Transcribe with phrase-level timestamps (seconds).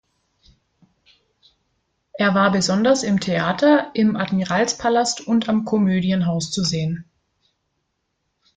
[2.13, 7.05] Er war besonders im Theater im Admiralspalast und am Komödienhaus zu sehen.